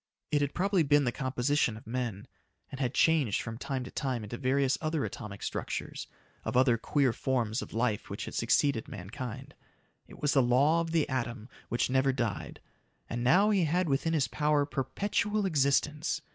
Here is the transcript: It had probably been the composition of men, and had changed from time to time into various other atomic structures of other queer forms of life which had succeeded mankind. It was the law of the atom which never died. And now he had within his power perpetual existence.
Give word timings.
It 0.31 0.41
had 0.41 0.55
probably 0.55 0.81
been 0.81 1.03
the 1.03 1.11
composition 1.11 1.77
of 1.77 1.85
men, 1.85 2.25
and 2.71 2.79
had 2.79 2.95
changed 2.95 3.43
from 3.43 3.59
time 3.59 3.83
to 3.83 3.91
time 3.91 4.23
into 4.23 4.35
various 4.35 4.75
other 4.81 5.05
atomic 5.05 5.43
structures 5.43 6.07
of 6.43 6.57
other 6.57 6.75
queer 6.75 7.13
forms 7.13 7.61
of 7.61 7.71
life 7.71 8.09
which 8.09 8.25
had 8.25 8.33
succeeded 8.33 8.87
mankind. 8.87 9.53
It 10.07 10.19
was 10.19 10.33
the 10.33 10.41
law 10.41 10.81
of 10.81 10.89
the 10.89 11.07
atom 11.07 11.49
which 11.69 11.91
never 11.91 12.11
died. 12.11 12.61
And 13.11 13.23
now 13.23 13.51
he 13.51 13.65
had 13.65 13.87
within 13.87 14.13
his 14.13 14.27
power 14.27 14.65
perpetual 14.65 15.45
existence. 15.45 16.23